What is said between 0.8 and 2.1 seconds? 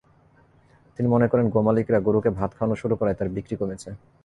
তিনি মনে করেন গো-মালিকেরা